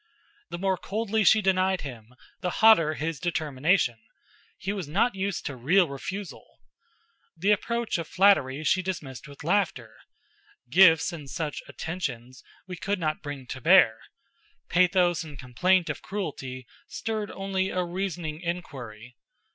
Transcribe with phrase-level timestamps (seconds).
[0.49, 3.99] The more coldly she denied him, the hotter his determination;
[4.57, 6.57] he was not used to real refusal.
[7.37, 9.93] The approach of flattery she dismissed with laughter,
[10.71, 13.99] gifts and such "attentions" we could not bring to bear,
[14.69, 19.17] pathos and complaint of cruelty stirred only a reasoning inquiry.